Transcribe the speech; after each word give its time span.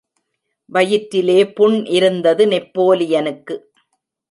வயிற்றிலே 0.69 1.37
புண் 1.51 1.85
இருந்தது 1.89 2.45
நெப்போலியனுக்கு. 2.47 3.57